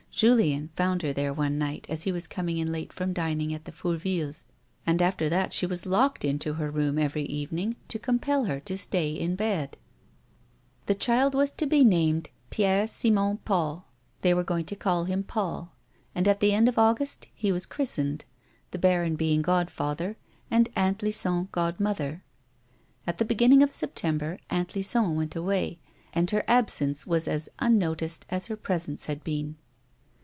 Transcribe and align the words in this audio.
Julien 0.13 0.71
found 0.75 1.03
her 1.03 1.13
there 1.13 1.33
one 1.33 1.57
night 1.57 1.85
as 1.87 2.03
he 2.03 2.11
was 2.11 2.27
coming 2.27 2.57
in 2.57 2.69
late 2.69 2.91
from 2.91 3.13
dining 3.13 3.53
at 3.53 3.63
the 3.63 3.71
Fourvilles, 3.71 4.43
and 4.85 5.01
after 5.01 5.29
that 5.29 5.53
she 5.53 5.65
was 5.65 5.85
locked 5.85 6.25
into 6.25 6.55
her 6.55 6.69
room 6.69 6.99
every 6.99 7.23
evening 7.23 7.77
to 7.87 7.97
compel 7.97 8.43
her 8.43 8.59
to 8.59 8.77
stay 8.77 9.13
in 9.13 9.37
bed. 9.37 9.77
The 10.87 10.95
child 10.95 11.33
was 11.33 11.49
to 11.53 11.65
be 11.65 11.85
named 11.85 12.29
Pierre 12.49 12.87
Simon 12.89 13.37
Paul 13.45 13.87
(they 14.19 14.33
were 14.33 14.39
128 14.41 14.81
A 14.83 14.85
WOMAN'S 14.85 15.07
LIFE. 15.07 15.07
going 15.07 15.15
to 15.15 15.15
call 15.15 15.15
him 15.15 15.23
Paul) 15.63 15.73
and 16.13 16.27
at 16.27 16.41
the 16.41 16.51
end 16.53 16.67
of 16.67 16.77
August 16.77 17.29
he 17.33 17.49
waa 17.53 17.59
christened, 17.69 18.25
the 18.71 18.77
baron 18.77 19.15
being 19.15 19.41
godfather, 19.41 20.17
and 20.51 20.67
Aunt 20.75 21.01
Lison 21.01 21.47
god 21.53 21.79
mother. 21.79 22.25
At 23.07 23.17
the 23.17 23.25
beginning 23.25 23.63
of 23.63 23.71
September 23.71 24.39
Aunt 24.49 24.75
Lison 24.75 25.05
Aventaway, 25.15 25.77
and 26.11 26.29
her 26.31 26.43
absence 26.49 27.07
was 27.07 27.29
as 27.29 27.47
unnoticed 27.59 28.25
as 28.29 28.47
her 28.47 28.57
presence 28.57 29.05
had 29.05 29.23
been. 29.23 29.55